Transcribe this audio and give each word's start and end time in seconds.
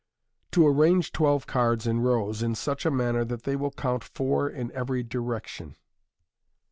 To 0.53 0.65
Arrange 0.67 1.11
Twblvb 1.11 1.45
Cards 1.45 1.85
is 1.85 1.93
Rows, 1.93 2.41
in 2.41 2.55
such 2.55 2.87
a 2.87 2.89
manner 2.89 3.23
THAT 3.23 3.43
THEY 3.43 3.55
WILL 3.55 3.69
COUNT 3.73 4.03
FOUR 4.03 4.49
IN 4.49 4.69
1VERY 4.71 5.07
DIRECTION. 5.07 5.75